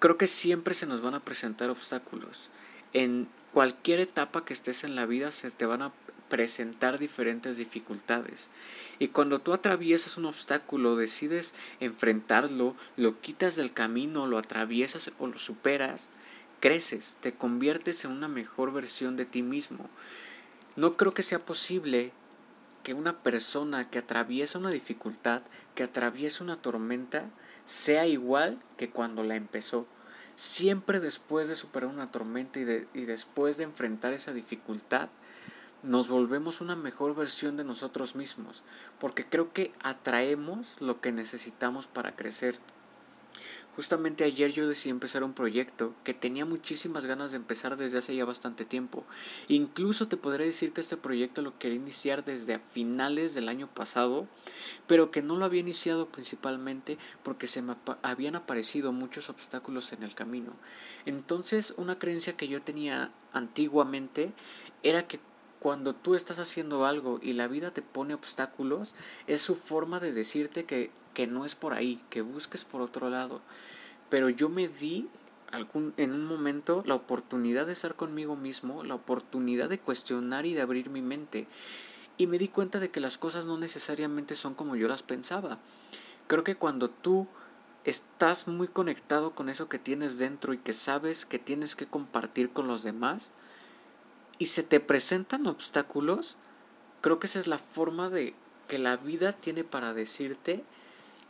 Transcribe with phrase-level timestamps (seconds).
[0.00, 2.50] creo que siempre se nos van a presentar obstáculos.
[2.92, 5.92] En cualquier etapa que estés en la vida se te van a
[6.28, 8.48] presentar diferentes dificultades.
[8.98, 15.26] Y cuando tú atraviesas un obstáculo, decides enfrentarlo, lo quitas del camino, lo atraviesas o
[15.26, 16.08] lo superas,
[16.60, 19.90] creces, te conviertes en una mejor versión de ti mismo.
[20.76, 22.12] No creo que sea posible
[22.84, 25.42] que una persona que atraviesa una dificultad,
[25.74, 27.28] que atraviesa una tormenta,
[27.64, 29.86] sea igual que cuando la empezó.
[30.34, 35.08] Siempre después de superar una tormenta y, y después de enfrentar esa dificultad,
[35.82, 38.62] nos volvemos una mejor versión de nosotros mismos,
[38.98, 42.58] porque creo que atraemos lo que necesitamos para crecer.
[43.76, 48.14] Justamente ayer yo decidí empezar un proyecto que tenía muchísimas ganas de empezar desde hace
[48.14, 49.04] ya bastante tiempo.
[49.48, 53.68] Incluso te podré decir que este proyecto lo quería iniciar desde a finales del año
[53.68, 54.26] pasado,
[54.86, 60.02] pero que no lo había iniciado principalmente porque se me habían aparecido muchos obstáculos en
[60.02, 60.52] el camino.
[61.06, 64.32] Entonces, una creencia que yo tenía antiguamente
[64.82, 65.20] era que
[65.60, 68.94] cuando tú estás haciendo algo y la vida te pone obstáculos,
[69.26, 73.10] es su forma de decirte que, que no es por ahí, que busques por otro
[73.10, 73.42] lado.
[74.08, 75.06] Pero yo me di
[75.52, 80.54] algún, en un momento la oportunidad de estar conmigo mismo, la oportunidad de cuestionar y
[80.54, 81.46] de abrir mi mente.
[82.16, 85.58] Y me di cuenta de que las cosas no necesariamente son como yo las pensaba.
[86.26, 87.26] Creo que cuando tú
[87.84, 92.50] estás muy conectado con eso que tienes dentro y que sabes que tienes que compartir
[92.50, 93.32] con los demás,
[94.40, 96.36] y se te presentan obstáculos,
[97.02, 98.34] creo que esa es la forma de
[98.68, 100.64] que la vida tiene para decirte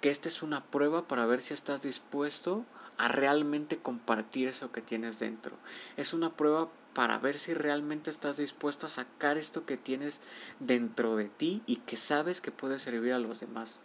[0.01, 2.65] que esta es una prueba para ver si estás dispuesto
[2.99, 5.57] a realmente compartir eso que tienes dentro.
[5.97, 10.23] Es una prueba para ver si realmente estás dispuesto a sacar esto que tienes
[10.61, 13.81] dentro de ti y que sabes que puede servir a los demás.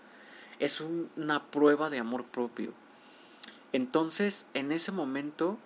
[0.60, 2.74] Es una prueba de amor propio.
[3.74, 5.58] Entonces, en ese momento,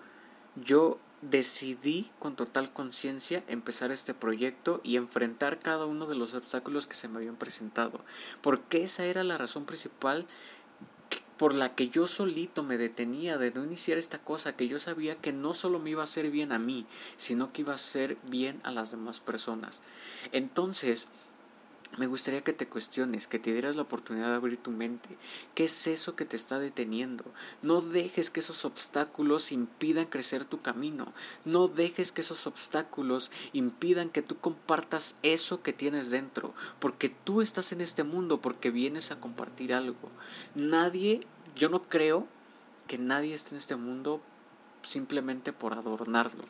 [0.56, 6.88] yo decidí con total conciencia empezar este proyecto y enfrentar cada uno de los obstáculos
[6.88, 8.00] que se me habían presentado,
[8.42, 10.26] porque esa era la razón principal
[11.38, 15.16] por la que yo solito me detenía de no iniciar esta cosa, que yo sabía
[15.16, 16.86] que no solo me iba a hacer bien a mí,
[17.16, 19.82] sino que iba a hacer bien a las demás personas.
[20.34, 21.08] Entonces,
[22.00, 25.10] me gustaría que te cuestiones, que te dieras la oportunidad de abrir tu mente.
[25.54, 27.26] ¿Qué es eso que te está deteniendo?
[27.62, 31.12] No dejes que esos obstáculos impidan crecer tu camino.
[31.44, 36.54] No dejes que esos obstáculos impidan que tú compartas eso que tienes dentro.
[36.80, 40.10] Porque tú estás en este mundo porque vienes a compartir algo.
[40.56, 41.28] Nadie,
[41.58, 42.30] yo no creo
[42.88, 44.22] que nadie esté en este mundo
[44.84, 46.46] simplemente por adornarlo.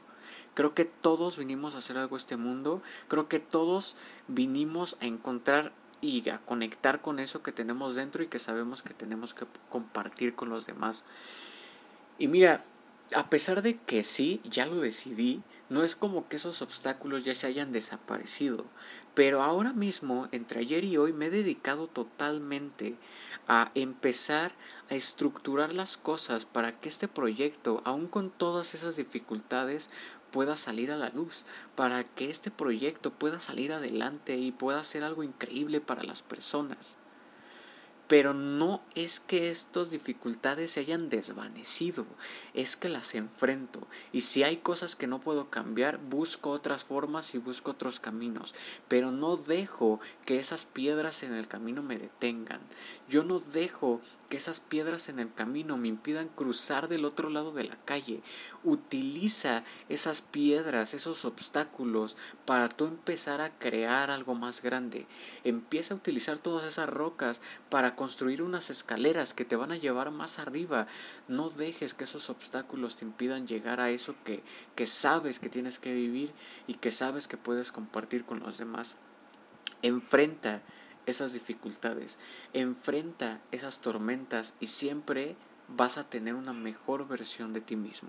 [0.54, 2.82] Creo que todos vinimos a hacer algo este mundo.
[3.08, 3.96] Creo que todos
[4.28, 8.94] vinimos a encontrar y a conectar con eso que tenemos dentro y que sabemos que
[8.94, 11.06] tenemos que compartir con los demás.
[12.18, 12.64] Y mira,
[13.16, 17.34] a pesar de que sí, ya lo decidí, no es como que esos obstáculos ya
[17.36, 18.66] se hayan desaparecido.
[19.14, 22.96] Pero ahora mismo, entre ayer y hoy, me he dedicado totalmente
[23.48, 24.54] a empezar
[24.90, 29.90] a estructurar las cosas para que este proyecto, aun con todas esas dificultades,
[30.32, 31.46] pueda salir a la luz,
[31.76, 36.98] para que este proyecto pueda salir adelante y pueda ser algo increíble para las personas.
[38.10, 42.08] Pero no es que estas dificultades se hayan desvanecido,
[42.56, 43.88] es que las enfrento.
[44.12, 48.56] Y si hay cosas que no puedo cambiar, busco otras formas y busco otros caminos.
[48.88, 52.62] Pero no dejo que esas piedras en el camino me detengan.
[53.08, 57.52] Yo no dejo que esas piedras en el camino me impidan cruzar del otro lado
[57.52, 58.22] de la calle.
[58.64, 65.06] Utiliza esas piedras, esos obstáculos, para tú empezar a crear algo más grande.
[65.44, 70.10] Empieza a utilizar todas esas rocas para construir unas escaleras que te van a llevar
[70.10, 70.88] más arriba.
[71.28, 74.42] No dejes que esos obstáculos te impidan llegar a eso que,
[74.78, 76.32] que sabes que tienes que vivir
[76.66, 78.96] y que sabes que puedes compartir con los demás.
[79.82, 80.62] Enfrenta
[81.08, 82.20] esas dificultades,
[82.54, 85.36] enfrenta esas tormentas y siempre
[85.68, 88.08] vas a tener una mejor versión de ti mismo.